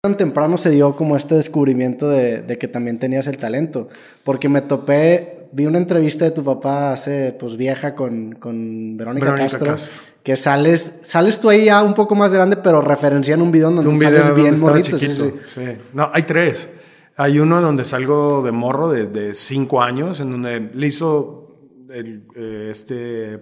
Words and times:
tan 0.00 0.16
temprano 0.16 0.56
se 0.56 0.70
dio 0.70 0.96
como 0.96 1.14
este 1.14 1.34
descubrimiento 1.34 2.08
de, 2.08 2.40
de, 2.40 2.56
que 2.56 2.68
también 2.68 2.98
tenías 2.98 3.26
el 3.26 3.36
talento? 3.36 3.88
Porque 4.24 4.48
me 4.48 4.62
topé, 4.62 5.48
vi 5.52 5.66
una 5.66 5.76
entrevista 5.76 6.24
de 6.24 6.30
tu 6.30 6.42
papá 6.42 6.94
hace, 6.94 7.36
pues 7.38 7.56
vieja 7.58 7.94
con, 7.94 8.32
con 8.32 8.96
Verónica, 8.96 9.34
Castro, 9.34 9.76
que 10.22 10.36
sales, 10.36 10.92
sales 11.02 11.38
tú 11.38 11.50
ahí 11.50 11.66
ya 11.66 11.82
un 11.82 11.92
poco 11.92 12.14
más 12.14 12.32
grande, 12.32 12.56
pero 12.56 12.80
referencian 12.80 13.42
un 13.42 13.52
video 13.52 13.70
donde 13.70 13.88
un 13.88 13.98
video 13.98 14.22
sales 14.22 14.34
bien 14.34 14.58
bonito. 14.58 14.98
Sí, 14.98 15.12
sí. 15.12 15.32
sí, 15.44 15.62
No, 15.92 16.10
hay 16.14 16.22
tres. 16.22 16.70
Hay 17.16 17.38
uno 17.38 17.60
donde 17.60 17.84
salgo 17.84 18.42
de 18.42 18.52
morro 18.52 18.88
de, 18.88 19.06
de 19.06 19.34
cinco 19.34 19.82
años, 19.82 20.20
en 20.20 20.30
donde 20.30 20.70
le 20.72 20.86
hizo 20.86 21.58
el, 21.90 22.24
eh, 22.34 22.68
este 22.70 23.38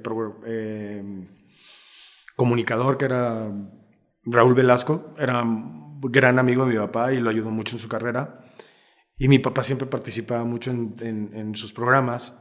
eh, 0.46 1.04
comunicador 2.34 2.98
que 2.98 3.04
era 3.04 3.48
Raúl 4.24 4.54
Velasco, 4.54 5.14
era 5.16 5.44
gran 6.00 6.38
amigo 6.38 6.64
de 6.64 6.72
mi 6.72 6.78
papá 6.78 7.12
y 7.12 7.20
lo 7.20 7.30
ayudó 7.30 7.50
mucho 7.50 7.76
en 7.76 7.80
su 7.80 7.88
carrera. 7.88 8.40
Y 9.16 9.28
mi 9.28 9.38
papá 9.38 9.62
siempre 9.62 9.86
participaba 9.86 10.44
mucho 10.44 10.70
en, 10.70 11.54
sus 11.54 11.72
programas. 11.72 12.34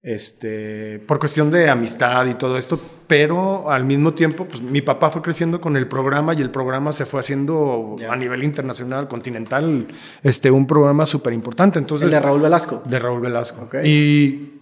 Este, 0.00 1.00
por 1.00 1.18
cuestión 1.18 1.50
de 1.50 1.68
amistad 1.68 2.26
y 2.26 2.34
todo 2.34 2.56
esto, 2.56 2.80
pero 3.06 3.70
al 3.70 3.84
mismo 3.84 4.14
tiempo, 4.14 4.46
pues 4.46 4.62
mi 4.62 4.80
papá 4.80 5.10
fue 5.10 5.22
creciendo 5.22 5.60
con 5.60 5.76
el 5.76 5.88
programa 5.88 6.34
y 6.34 6.40
el 6.40 6.50
programa 6.50 6.92
se 6.92 7.04
fue 7.04 7.20
haciendo 7.20 7.96
a 8.08 8.16
nivel 8.16 8.44
internacional, 8.44 9.08
continental, 9.08 9.88
este, 10.22 10.50
un 10.50 10.66
programa 10.66 11.04
súper 11.04 11.32
importante. 11.32 11.78
Entonces, 11.78 12.10
de 12.10 12.20
Raúl 12.20 12.40
Velasco? 12.40 12.82
De 12.84 12.98
Raúl 12.98 13.20
Velasco. 13.20 13.68
Y 13.84 14.58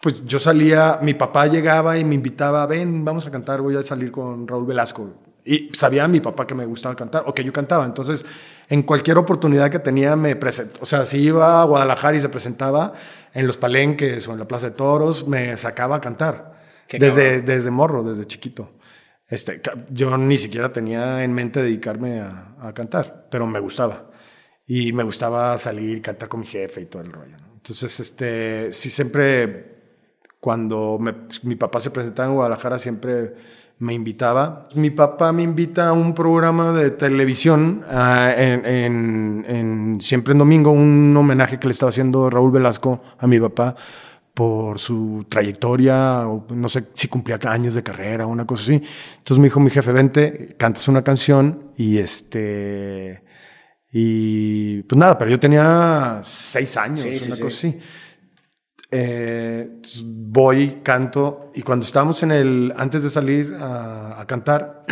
pues 0.00 0.24
yo 0.24 0.40
salía, 0.40 0.98
mi 1.02 1.14
papá 1.14 1.46
llegaba 1.46 1.98
y 1.98 2.04
me 2.04 2.14
invitaba, 2.14 2.66
ven, 2.66 3.04
vamos 3.04 3.26
a 3.26 3.30
cantar, 3.30 3.60
voy 3.60 3.76
a 3.76 3.82
salir 3.82 4.10
con 4.10 4.48
Raúl 4.48 4.66
Velasco. 4.66 5.29
Y 5.44 5.70
sabía 5.72 6.06
mi 6.06 6.20
papá 6.20 6.46
que 6.46 6.54
me 6.54 6.66
gustaba 6.66 6.94
cantar 6.94 7.24
o 7.26 7.34
que 7.34 7.42
yo 7.44 7.52
cantaba. 7.52 7.84
Entonces, 7.84 8.24
en 8.68 8.82
cualquier 8.82 9.18
oportunidad 9.18 9.70
que 9.70 9.78
tenía, 9.78 10.16
me 10.16 10.36
presentó. 10.36 10.80
O 10.82 10.86
sea, 10.86 11.04
si 11.04 11.18
iba 11.18 11.62
a 11.62 11.64
Guadalajara 11.64 12.16
y 12.16 12.20
se 12.20 12.28
presentaba 12.28 12.92
en 13.32 13.46
los 13.46 13.56
palenques 13.56 14.28
o 14.28 14.32
en 14.32 14.38
la 14.38 14.46
Plaza 14.46 14.66
de 14.66 14.72
Toros, 14.72 15.26
me 15.26 15.56
sacaba 15.56 15.96
a 15.96 16.00
cantar. 16.00 16.60
Desde, 16.88 17.40
desde 17.42 17.70
morro, 17.70 18.02
desde 18.02 18.26
chiquito. 18.26 18.72
Este, 19.28 19.62
yo 19.90 20.16
ni 20.18 20.36
siquiera 20.38 20.72
tenía 20.72 21.22
en 21.22 21.32
mente 21.32 21.62
dedicarme 21.62 22.20
a, 22.20 22.56
a, 22.60 22.74
cantar, 22.74 23.28
pero 23.30 23.46
me 23.46 23.60
gustaba. 23.60 24.10
Y 24.66 24.92
me 24.92 25.04
gustaba 25.04 25.56
salir, 25.56 26.02
cantar 26.02 26.28
con 26.28 26.40
mi 26.40 26.46
jefe 26.46 26.80
y 26.80 26.86
todo 26.86 27.02
el 27.02 27.12
rollo. 27.12 27.36
Entonces, 27.54 28.00
este, 28.00 28.72
sí, 28.72 28.90
siempre, 28.90 29.76
cuando 30.40 30.98
mi 31.42 31.54
papá 31.54 31.80
se 31.80 31.90
presentaba 31.90 32.28
en 32.28 32.34
Guadalajara, 32.34 32.78
siempre 32.78 33.34
me 33.80 33.94
invitaba. 33.94 34.68
Mi 34.74 34.90
papá 34.90 35.32
me 35.32 35.42
invita 35.42 35.88
a 35.88 35.92
un 35.92 36.14
programa 36.14 36.72
de 36.72 36.90
televisión 36.90 37.82
ah, 37.88 38.32
en, 38.36 39.98
siempre 40.00 40.32
en 40.32 40.38
domingo, 40.38 40.70
un 40.70 41.16
homenaje 41.16 41.58
que 41.58 41.66
le 41.66 41.72
estaba 41.72 41.88
haciendo 41.88 42.28
Raúl 42.28 42.52
Velasco 42.52 43.02
a 43.18 43.26
mi 43.26 43.40
papá 43.40 43.74
por 44.34 44.78
su 44.78 45.24
trayectoria, 45.28 46.28
o 46.28 46.44
no 46.50 46.68
sé 46.68 46.88
si 46.94 47.08
cumplía 47.08 47.38
años 47.46 47.74
de 47.74 47.82
carrera 47.82 48.26
o 48.26 48.28
una 48.28 48.44
cosa 48.44 48.64
así. 48.64 48.82
Entonces 49.18 49.38
me 49.38 49.44
dijo 49.44 49.60
mi 49.60 49.70
jefe, 49.70 49.92
vente, 49.92 50.54
cantas 50.58 50.86
una 50.86 51.02
canción 51.02 51.72
y 51.76 51.98
este... 51.98 53.24
Y 53.92 54.82
pues 54.82 54.96
nada, 54.96 55.18
pero 55.18 55.32
yo 55.32 55.40
tenía 55.40 56.20
seis 56.22 56.76
años, 56.76 57.00
una 57.26 57.36
cosa 57.36 57.46
así. 57.46 57.78
Eh, 58.92 59.80
voy, 60.04 60.80
canto, 60.82 61.52
y 61.54 61.62
cuando 61.62 61.84
estábamos 61.84 62.22
en 62.24 62.32
el, 62.32 62.74
antes 62.76 63.02
de 63.02 63.10
salir 63.10 63.56
a, 63.60 64.24
cantar, 64.26 64.84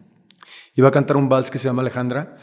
iba 0.74 0.88
a 0.88 0.90
cantar 0.90 1.16
un 1.16 1.28
vals 1.28 1.50
que 1.50 1.58
se 1.58 1.64
llama 1.64 1.80
Alejandra, 1.80 2.36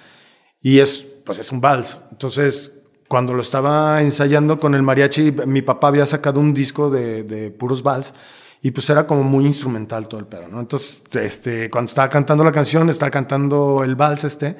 y 0.59 0.80
es, 0.80 1.06
pues 1.23 1.38
es 1.38 1.52
un 1.52 1.62
vals. 1.62 2.02
Entonces, 2.12 2.73
cuando 3.08 3.34
lo 3.34 3.44
estaba 3.44 4.02
ensayando 4.02 4.58
con 4.58 4.73
el 4.73 4.81
mariachi, 4.81 5.31
mi 5.45 5.62
papá 5.62 5.90
había 5.90 6.06
sacado 6.08 6.40
un 6.40 6.53
disco 6.53 6.90
de, 6.90 7.24
de 7.24 7.52
puros 7.52 7.84
vals, 7.84 8.14
y 8.62 8.72
pues 8.72 8.90
era 8.90 9.06
como 9.06 9.22
muy 9.22 9.46
instrumental 9.46 10.08
todo 10.08 10.19
el 10.19 10.25
pedo, 10.25 10.47
¿no? 10.47 10.59
Entonces, 10.59 11.03
este, 11.14 11.69
cuando 11.69 11.90
estaba 11.90 12.09
cantando 12.09 12.44
la 12.44 12.52
canción, 12.52 12.90
estaba 12.90 13.12
cantando 13.12 13.84
el 13.84 13.96
vals 13.96 14.24
este, 14.24 14.58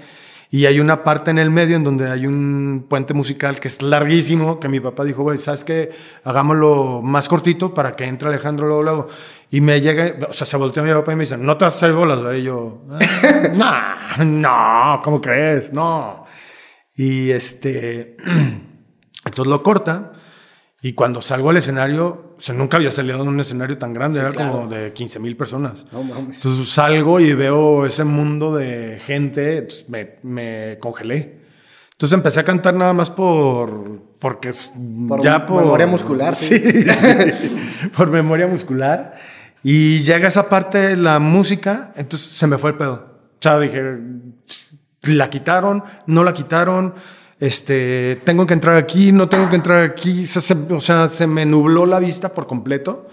y 0.50 0.66
hay 0.66 0.80
una 0.80 1.04
parte 1.04 1.32
en 1.32 1.40
el 1.40 1.50
medio 1.50 1.76
en 1.76 1.84
donde 1.84 2.10
hay 2.10 2.26
un 2.26 2.86
puente 2.90 3.14
musical 3.14 3.60
que 3.60 3.68
es 3.68 3.82
larguísimo, 3.82 4.60
que 4.60 4.70
mi 4.70 4.80
papá 4.80 5.04
dijo, 5.04 5.24
güey, 5.24 5.38
¿sabes 5.38 5.66
qué? 5.66 5.92
Hagámoslo 6.24 7.02
más 7.02 7.28
cortito 7.28 7.74
para 7.74 7.94
que 7.94 8.06
entre 8.06 8.30
Alejandro 8.30 8.68
luego, 8.68 8.84
luego. 8.84 9.08
Y 9.52 9.60
me 9.60 9.82
llega, 9.82 10.28
o 10.30 10.34
sea, 10.34 10.48
se 10.48 10.56
volteó 10.56 10.84
mi 10.84 10.94
papá 10.94 11.12
y 11.12 11.16
me 11.18 11.24
dice, 11.24 11.38
no 11.38 11.58
te 11.58 11.66
vas 11.66 11.74
a 11.76 11.78
hacer 11.78 11.94
bolas, 11.94 12.20
güey. 12.20 12.40
Y 12.40 12.44
yo, 12.44 12.82
ah, 13.62 13.98
no, 14.18 14.26
no, 14.26 15.02
¿cómo 15.04 15.20
crees? 15.20 15.74
No. 15.74 16.26
Y 16.96 17.30
este, 17.32 18.16
entonces 19.26 19.48
lo 19.48 19.62
corta 19.62 20.14
y 20.82 20.94
cuando 20.94 21.22
salgo 21.22 21.50
al 21.50 21.58
escenario, 21.58 22.27
o 22.38 22.42
sea, 22.42 22.54
nunca 22.54 22.78
había 22.78 22.92
salido 22.92 23.22
en 23.22 23.28
un 23.28 23.40
escenario 23.40 23.78
tan 23.78 23.94
grande, 23.94 24.20
era 24.20 24.32
como 24.32 24.68
de 24.68 24.94
15 24.94 25.20
mil 25.20 25.36
personas. 25.36 25.86
Entonces 25.92 26.70
salgo 26.70 27.20
y 27.20 27.34
veo 27.34 27.86
ese 27.86 28.04
mundo 28.04 28.56
de 28.56 29.00
gente, 29.04 29.68
me, 29.88 30.18
me, 30.22 30.78
congelé. 30.80 31.40
Entonces 31.92 32.16
empecé 32.16 32.40
a 32.40 32.44
cantar 32.44 32.76
nada 32.76 32.94
más 32.94 33.10
por. 33.10 34.02
Porque 34.20 34.52
por 35.08 35.24
ya 35.24 35.46
por. 35.48 35.64
Memoria 35.64 35.88
muscular, 35.88 36.36
sí. 36.38 36.62
por 37.96 38.10
memoria 38.12 38.46
muscular. 38.46 39.16
Y 39.64 40.04
llega 40.04 40.28
esa 40.28 40.48
parte 40.48 40.78
de 40.78 40.98
la 40.98 41.18
música, 41.18 41.92
entonces 41.96 42.30
se 42.30 42.46
me 42.46 42.60
fue 42.60 42.70
el 42.70 42.78
pedo. 42.78 42.94
O 42.94 43.42
sea, 43.42 43.60
dije, 43.60 43.98
la 45.02 45.30
quitaron, 45.32 45.84
no 46.06 46.24
la 46.24 46.34
quitaron 46.34 46.94
este, 47.40 48.22
tengo 48.24 48.46
que 48.46 48.54
entrar 48.54 48.78
aquí, 48.78 49.12
no 49.12 49.30
tengo 49.30 49.50
que 49.50 49.56
entrar 49.56 49.84
aquí, 49.84 50.26
o 50.70 50.82
sea, 50.82 51.08
se 51.08 51.28
me 51.28 51.46
nubló 51.46 51.86
la 51.86 52.00
vista 52.00 52.34
por 52.34 52.48
completo. 52.48 53.08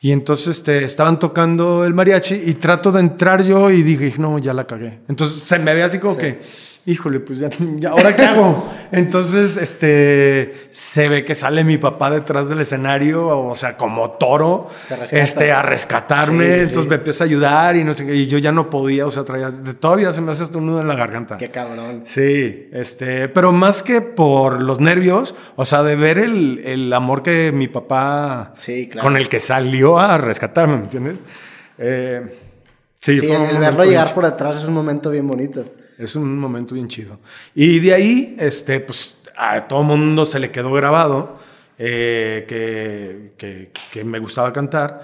Y 0.00 0.12
entonces 0.12 0.58
este, 0.58 0.84
estaban 0.84 1.18
tocando 1.18 1.84
el 1.84 1.92
mariachi 1.92 2.36
y 2.46 2.54
trato 2.54 2.92
de 2.92 3.00
entrar 3.00 3.42
yo 3.42 3.70
y 3.70 3.82
dije, 3.82 4.14
no, 4.18 4.38
ya 4.38 4.54
la 4.54 4.64
cagué. 4.64 5.00
Entonces 5.08 5.42
se 5.42 5.58
me 5.58 5.74
ve 5.74 5.82
así 5.82 5.98
como 5.98 6.16
que 6.16 6.40
híjole, 6.88 7.20
pues 7.20 7.38
ya, 7.78 7.90
¿ahora 7.90 8.16
qué 8.16 8.22
hago? 8.22 8.66
Entonces, 8.90 9.58
este, 9.58 10.68
se 10.70 11.08
ve 11.08 11.24
que 11.24 11.34
sale 11.34 11.62
mi 11.62 11.76
papá 11.76 12.10
detrás 12.10 12.48
del 12.48 12.60
escenario, 12.60 13.26
o 13.26 13.54
sea, 13.54 13.76
como 13.76 14.12
toro, 14.12 14.68
este, 15.10 15.52
a 15.52 15.60
rescatarme, 15.60 16.60
entonces 16.60 16.86
me 16.86 16.94
empieza 16.96 17.24
a 17.24 17.26
ayudar 17.26 17.76
y 17.76 17.84
no 17.84 17.92
sé 17.92 18.04
y 18.14 18.26
yo 18.26 18.38
ya 18.38 18.52
no 18.52 18.70
podía, 18.70 19.06
o 19.06 19.10
sea, 19.10 19.24
traía, 19.24 19.52
todavía 19.78 20.12
se 20.14 20.22
me 20.22 20.32
hace 20.32 20.44
hasta 20.44 20.56
un 20.56 20.66
nudo 20.66 20.80
en 20.80 20.88
la 20.88 20.94
garganta. 20.94 21.36
Qué 21.36 21.50
cabrón. 21.50 22.02
Sí, 22.04 22.70
este, 22.72 23.28
pero 23.28 23.52
más 23.52 23.82
que 23.82 24.00
por 24.00 24.62
los 24.62 24.80
nervios, 24.80 25.34
o 25.56 25.66
sea, 25.66 25.82
de 25.82 25.94
ver 25.94 26.18
el, 26.18 26.62
el 26.64 26.92
amor 26.92 27.22
que 27.22 27.52
mi 27.52 27.68
papá, 27.68 28.54
con 29.00 29.16
el 29.18 29.28
que 29.28 29.40
salió 29.40 29.98
a 29.98 30.16
rescatarme, 30.16 30.78
¿me 30.78 30.84
entiendes? 30.84 31.16
Eh, 31.76 32.22
sí, 32.98 33.18
el 33.18 33.58
verlo 33.58 33.84
llegar 33.84 34.14
por 34.14 34.24
detrás 34.24 34.56
es 34.56 34.64
un 34.64 34.74
momento 34.74 35.10
bien 35.10 35.28
bonito. 35.28 35.64
Es 35.98 36.14
un 36.14 36.38
momento 36.38 36.74
bien 36.74 36.86
chido. 36.86 37.18
Y 37.54 37.80
de 37.80 37.92
ahí, 37.92 38.36
este, 38.38 38.78
pues 38.80 39.22
a 39.36 39.66
todo 39.66 39.82
mundo 39.82 40.24
se 40.24 40.38
le 40.38 40.50
quedó 40.50 40.72
grabado 40.72 41.38
eh, 41.76 42.44
que, 42.48 43.72
que, 43.90 44.04
me 44.04 44.20
gustaba 44.20 44.52
cantar. 44.52 45.02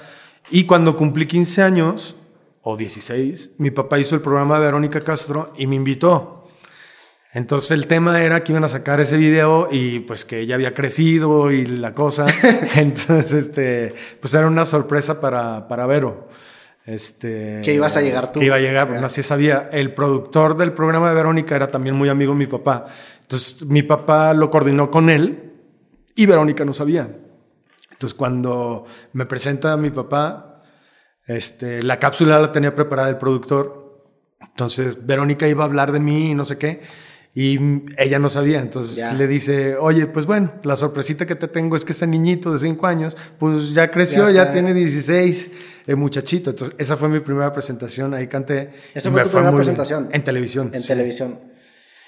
Y 0.50 0.64
cuando 0.64 0.96
cumplí 0.96 1.26
15 1.26 1.62
años, 1.62 2.16
o 2.62 2.76
16, 2.76 3.52
mi 3.58 3.70
papá 3.70 3.98
hizo 3.98 4.14
el 4.14 4.22
programa 4.22 4.58
de 4.58 4.66
Verónica 4.66 5.00
Castro 5.00 5.52
y 5.58 5.66
me 5.66 5.76
invitó. 5.76 6.48
Entonces 7.32 7.72
el 7.72 7.88
tema 7.88 8.22
era 8.22 8.44
que 8.44 8.52
iban 8.52 8.62
a 8.62 8.68
sacar 8.68 9.00
ese 9.00 9.16
video 9.16 9.68
y 9.70 9.98
pues 10.00 10.24
que 10.24 10.40
ella 10.40 10.54
había 10.54 10.72
crecido 10.72 11.50
y 11.50 11.66
la 11.66 11.92
cosa. 11.92 12.26
Entonces, 12.76 13.32
este, 13.32 13.92
pues 14.20 14.32
era 14.34 14.46
una 14.46 14.64
sorpresa 14.64 15.20
para, 15.20 15.66
para 15.66 15.86
Vero. 15.86 16.28
Este, 16.86 17.62
que 17.64 17.72
ibas 17.72 17.96
a 17.96 18.02
llegar 18.02 18.30
tú. 18.30 18.40
Que 18.40 18.46
iba 18.46 18.56
a 18.56 18.60
llegar, 18.60 18.92
así 19.04 19.22
sabía. 19.22 19.70
El 19.72 19.94
productor 19.94 20.56
del 20.56 20.72
programa 20.72 21.08
de 21.08 21.14
Verónica 21.14 21.56
era 21.56 21.70
también 21.70 21.96
muy 21.96 22.08
amigo 22.08 22.32
de 22.32 22.38
mi 22.38 22.46
papá. 22.46 22.86
Entonces, 23.22 23.62
mi 23.62 23.82
papá 23.82 24.34
lo 24.34 24.50
coordinó 24.50 24.90
con 24.90 25.08
él 25.08 25.52
y 26.14 26.26
Verónica 26.26 26.64
no 26.64 26.74
sabía. 26.74 27.08
Entonces, 27.90 28.14
cuando 28.14 28.84
me 29.12 29.24
presenta 29.24 29.72
a 29.72 29.76
mi 29.76 29.90
papá, 29.90 30.62
este, 31.26 31.82
la 31.82 31.98
cápsula 31.98 32.38
la 32.38 32.52
tenía 32.52 32.74
preparada 32.74 33.08
el 33.08 33.16
productor. 33.16 34.02
Entonces, 34.40 35.06
Verónica 35.06 35.48
iba 35.48 35.64
a 35.64 35.66
hablar 35.66 35.90
de 35.90 36.00
mí 36.00 36.32
y 36.32 36.34
no 36.34 36.44
sé 36.44 36.58
qué. 36.58 36.82
Y 37.36 37.58
ella 37.98 38.20
no 38.20 38.30
sabía, 38.30 38.60
entonces 38.60 39.12
le 39.14 39.26
dice, 39.26 39.76
oye, 39.76 40.06
pues 40.06 40.24
bueno, 40.24 40.52
la 40.62 40.76
sorpresita 40.76 41.26
que 41.26 41.34
te 41.34 41.48
tengo 41.48 41.74
es 41.74 41.84
que 41.84 41.90
ese 41.90 42.06
niñito 42.06 42.52
de 42.52 42.60
5 42.60 42.86
años, 42.86 43.16
pues 43.40 43.74
ya 43.74 43.90
creció, 43.90 44.30
ya, 44.30 44.52
tiene 44.52 44.72
16, 44.72 45.50
el 45.86 45.96
muchachito. 45.96 46.50
Entonces, 46.50 46.76
esa 46.78 46.96
fue 46.96 47.08
mi 47.08 47.20
primera 47.20 47.52
presentación, 47.52 48.14
ahí 48.14 48.26
canté. 48.26 48.70
¿Esa 48.94 49.10
fue 49.10 49.22
tu 49.22 49.30
primera 49.30 49.54
presentación? 49.54 50.08
En 50.12 50.24
televisión. 50.24 50.70
En 50.72 50.82
televisión. 50.82 51.38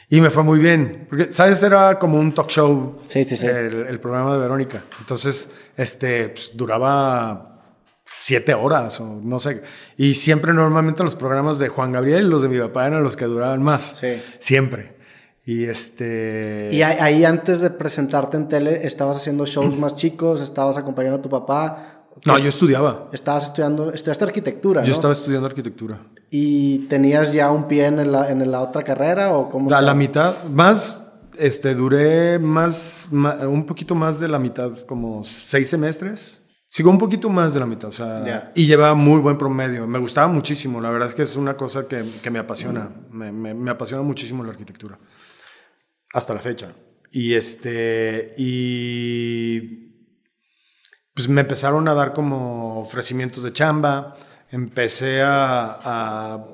Y 0.08 0.20
me 0.20 0.30
fue 0.30 0.44
muy 0.44 0.60
bien, 0.60 1.06
porque, 1.08 1.32
¿sabes? 1.32 1.62
Era 1.62 1.98
como 1.98 2.18
un 2.18 2.32
talk 2.32 2.48
show. 2.48 3.00
Sí, 3.06 3.24
sí, 3.24 3.36
sí. 3.36 3.46
El, 3.46 3.98
programa 3.98 4.34
de 4.34 4.38
Verónica. 4.38 4.84
Entonces, 5.00 5.50
este, 5.76 6.28
pues, 6.28 6.52
duraba 6.54 7.56
siete 8.04 8.54
horas 8.54 9.00
o 9.00 9.20
no 9.20 9.40
sé. 9.40 9.62
Y 9.96 10.14
siempre 10.14 10.52
normalmente 10.52 11.02
los 11.02 11.16
programas 11.16 11.58
de 11.58 11.68
Juan 11.68 11.90
Gabriel 11.90 12.26
y 12.26 12.28
los 12.28 12.40
de 12.40 12.48
mi 12.48 12.58
papá 12.58 12.86
eran 12.86 13.02
los 13.02 13.16
que 13.16 13.24
duraban 13.24 13.62
más. 13.62 13.96
Sí. 14.00 14.22
Siempre. 14.38 14.94
Y 15.44 15.64
este... 15.64 16.70
Y 16.72 16.82
ahí 16.82 17.24
antes 17.24 17.60
de 17.60 17.70
presentarte 17.70 18.36
en 18.36 18.48
tele, 18.48 18.86
¿estabas 18.86 19.16
haciendo 19.16 19.44
shows 19.46 19.76
más 19.78 19.96
chicos? 19.96 20.40
¿Estabas 20.40 20.76
acompañando 20.76 21.18
a 21.18 21.22
tu 21.22 21.28
papá? 21.28 21.95
No, 22.24 22.38
yo 22.38 22.48
estudiaba. 22.48 23.08
Estabas 23.12 23.44
estudiando, 23.44 23.92
estudiaste 23.92 24.24
arquitectura, 24.24 24.82
Yo 24.84 24.92
estaba 24.92 25.12
estudiando 25.12 25.46
arquitectura. 25.46 25.98
¿Y 26.30 26.80
tenías 26.88 27.32
ya 27.32 27.50
un 27.50 27.68
pie 27.68 27.86
en 27.86 28.10
la, 28.10 28.30
en 28.30 28.50
la 28.50 28.62
otra 28.62 28.82
carrera 28.82 29.36
o 29.36 29.50
cómo? 29.50 29.72
A 29.72 29.82
la 29.82 29.94
mitad, 29.94 30.44
más, 30.44 30.98
este, 31.38 31.74
duré 31.74 32.38
más, 32.38 33.08
un 33.12 33.64
poquito 33.66 33.94
más 33.94 34.18
de 34.18 34.28
la 34.28 34.38
mitad, 34.38 34.72
como 34.86 35.22
seis 35.24 35.68
semestres. 35.68 36.40
Sigo 36.68 36.90
un 36.90 36.98
poquito 36.98 37.30
más 37.30 37.54
de 37.54 37.60
la 37.60 37.66
mitad, 37.66 37.88
o 37.88 37.92
sea, 37.92 38.52
y 38.54 38.66
llevaba 38.66 38.94
muy 38.94 39.20
buen 39.20 39.38
promedio. 39.38 39.86
Me 39.86 39.98
gustaba 39.98 40.26
muchísimo, 40.26 40.80
la 40.80 40.90
verdad 40.90 41.08
es 41.08 41.14
que 41.14 41.22
es 41.22 41.36
una 41.36 41.56
cosa 41.56 41.86
que, 41.86 42.04
que 42.22 42.30
me 42.30 42.38
apasiona, 42.38 42.90
me, 43.10 43.30
me, 43.30 43.54
me, 43.54 43.70
apasiona 43.70 44.02
muchísimo 44.02 44.42
la 44.42 44.50
arquitectura, 44.50 44.98
hasta 46.12 46.34
la 46.34 46.40
fecha. 46.40 46.72
Y 47.12 47.34
este, 47.34 48.34
y 48.36 49.85
pues 51.16 51.28
me 51.28 51.40
empezaron 51.40 51.88
a 51.88 51.94
dar 51.94 52.12
como 52.12 52.78
ofrecimientos 52.78 53.42
de 53.42 53.50
chamba, 53.50 54.12
empecé 54.50 55.22
a, 55.22 55.78
a, 55.82 56.44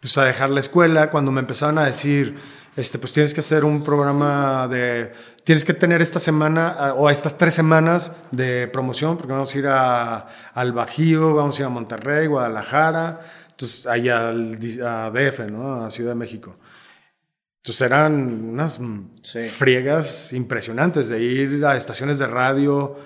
pues 0.00 0.18
a 0.18 0.24
dejar 0.24 0.50
la 0.50 0.58
escuela, 0.58 1.12
cuando 1.12 1.30
me 1.30 1.38
empezaron 1.38 1.78
a 1.78 1.84
decir, 1.84 2.34
este, 2.74 2.98
pues 2.98 3.12
tienes 3.12 3.32
que 3.32 3.38
hacer 3.38 3.64
un 3.64 3.84
programa 3.84 4.66
de, 4.66 5.12
tienes 5.44 5.64
que 5.64 5.74
tener 5.74 6.02
esta 6.02 6.18
semana 6.18 6.94
o 6.96 7.08
estas 7.08 7.38
tres 7.38 7.54
semanas 7.54 8.10
de 8.32 8.66
promoción, 8.66 9.16
porque 9.16 9.32
vamos 9.32 9.54
a 9.54 9.58
ir 9.60 9.68
a, 9.68 10.28
al 10.54 10.72
Bajío, 10.72 11.34
vamos 11.34 11.56
a 11.56 11.62
ir 11.62 11.66
a 11.66 11.70
Monterrey, 11.70 12.26
Guadalajara, 12.26 13.20
entonces 13.50 13.86
ahí 13.86 14.08
al, 14.08 14.58
a 14.84 15.12
DF, 15.12 15.38
¿no? 15.52 15.84
A 15.84 15.90
Ciudad 15.92 16.10
de 16.10 16.16
México. 16.16 16.56
Entonces 17.58 17.82
eran 17.82 18.44
unas 18.54 18.80
friegas 19.52 20.32
impresionantes 20.32 21.08
de 21.08 21.22
ir 21.22 21.64
a 21.64 21.76
estaciones 21.76 22.18
de 22.18 22.26
radio, 22.26 22.96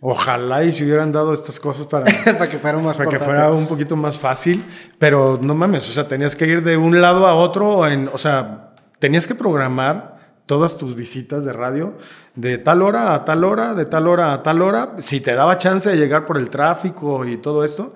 Ojalá 0.00 0.64
y 0.64 0.72
se 0.72 0.84
hubieran 0.84 1.12
dado 1.12 1.32
estas 1.32 1.58
cosas 1.60 1.86
para, 1.86 2.04
para 2.24 2.48
que 2.48 2.58
fuera 2.58 2.78
más 2.78 2.96
para 2.96 3.10
que 3.10 3.18
fuera 3.18 3.50
un 3.50 3.66
poquito 3.66 3.96
más 3.96 4.18
fácil, 4.18 4.64
pero 4.98 5.38
no 5.40 5.54
mames, 5.54 5.88
o 5.88 5.92
sea, 5.92 6.08
tenías 6.08 6.36
que 6.36 6.46
ir 6.46 6.62
de 6.62 6.76
un 6.76 7.00
lado 7.00 7.26
a 7.26 7.34
otro, 7.34 7.86
en, 7.86 8.08
o 8.12 8.18
sea, 8.18 8.74
tenías 8.98 9.26
que 9.26 9.34
programar 9.34 10.16
todas 10.46 10.76
tus 10.76 10.94
visitas 10.94 11.44
de 11.44 11.52
radio 11.52 11.96
de 12.34 12.58
tal 12.58 12.82
hora 12.82 13.14
a 13.14 13.24
tal 13.24 13.44
hora, 13.44 13.74
de 13.74 13.86
tal 13.86 14.08
hora 14.08 14.32
a 14.32 14.42
tal 14.42 14.62
hora, 14.62 14.96
si 14.98 15.20
te 15.20 15.34
daba 15.34 15.58
chance 15.58 15.88
de 15.88 15.96
llegar 15.96 16.24
por 16.24 16.38
el 16.38 16.50
tráfico 16.50 17.24
y 17.24 17.36
todo 17.36 17.64
esto, 17.64 17.94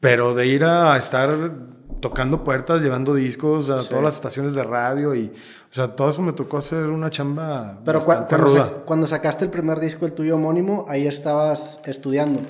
pero 0.00 0.34
de 0.34 0.46
ir 0.46 0.64
a 0.64 0.96
estar 0.96 1.28
tocando 2.00 2.44
puertas, 2.44 2.82
llevando 2.82 3.14
discos 3.14 3.70
a 3.70 3.82
todas 3.88 4.04
las 4.04 4.14
estaciones 4.14 4.54
de 4.54 4.64
radio 4.64 5.14
y, 5.14 5.26
o 5.26 5.74
sea, 5.74 5.88
todo 5.96 6.10
eso 6.10 6.22
me 6.22 6.32
tocó 6.32 6.58
hacer 6.58 6.88
una 6.88 7.10
chamba 7.10 7.80
Pero 7.84 7.98
bastante 7.98 8.36
cuando, 8.36 8.46
ruda. 8.48 8.72
cuando 8.84 9.06
sacaste 9.06 9.44
el 9.44 9.50
primer 9.50 9.80
disco, 9.80 10.06
el 10.06 10.12
tuyo 10.12 10.36
homónimo, 10.36 10.86
ahí 10.88 11.06
estabas 11.06 11.80
estudiando. 11.84 12.40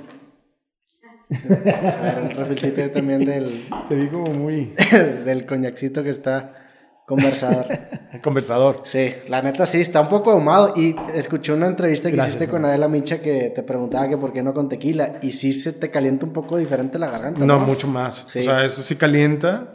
A 1.30 2.02
ver, 2.02 2.18
el 2.30 2.36
refilcito 2.36 2.90
también 2.90 3.24
del... 3.24 3.68
Te 3.88 3.94
vi 3.94 4.08
como 4.08 4.32
muy... 4.32 4.74
del 5.24 5.46
coñacito 5.46 6.02
que 6.02 6.10
está 6.10 6.65
Conversador. 7.06 7.66
Conversador. 8.22 8.82
Sí, 8.84 9.14
la 9.28 9.40
neta 9.40 9.64
sí, 9.64 9.80
está 9.80 10.00
un 10.00 10.08
poco 10.08 10.32
ahumado. 10.32 10.74
Y 10.76 10.96
escuché 11.14 11.52
una 11.52 11.68
entrevista 11.68 12.10
que 12.10 12.16
hiciste 12.16 12.48
con 12.48 12.64
Adela 12.64 12.88
Micha 12.88 13.20
que 13.20 13.50
te 13.54 13.62
preguntaba 13.62 14.08
que 14.08 14.18
por 14.18 14.32
qué 14.32 14.42
no 14.42 14.52
con 14.52 14.68
tequila. 14.68 15.20
Y 15.22 15.30
sí 15.30 15.52
se 15.52 15.72
te 15.72 15.88
calienta 15.90 16.26
un 16.26 16.32
poco 16.32 16.56
diferente 16.56 16.98
la 16.98 17.08
garganta. 17.08 17.46
No, 17.46 17.60
mucho 17.60 17.86
más. 17.86 18.24
O 18.24 18.26
sea, 18.26 18.64
eso 18.64 18.82
sí 18.82 18.96
calienta 18.96 19.72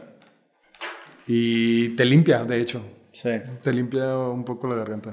y 1.26 1.96
te 1.96 2.04
limpia, 2.04 2.44
de 2.44 2.60
hecho. 2.60 2.82
Sí. 3.12 3.30
Te 3.62 3.72
limpia 3.72 4.16
un 4.16 4.44
poco 4.44 4.66
la 4.66 4.74
garganta. 4.76 5.10